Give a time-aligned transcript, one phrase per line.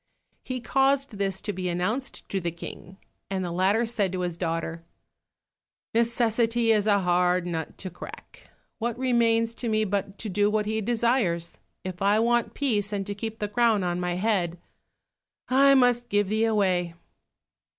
[0.43, 2.97] He caused this to be announced to the King,
[3.29, 4.83] and the latter said to his daughter,
[5.93, 10.65] "Necessity is a hard nut to crack, what remains to me but to do what
[10.65, 11.59] he desires?
[11.83, 14.57] If I want peace and to keep the crown on my head,
[15.49, 16.95] I must give thee away."